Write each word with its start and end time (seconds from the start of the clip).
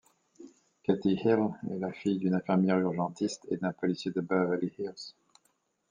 Katie 0.81 1.15
Hill 1.23 1.51
est 1.69 1.77
la 1.77 1.91
fille 1.91 2.17
d'une 2.17 2.33
infirmière-urgentiste 2.33 3.45
et 3.51 3.57
d'un 3.57 3.71
policier 3.71 4.09
de 4.09 4.21
Beverly 4.21 4.73
Hills. 4.79 5.13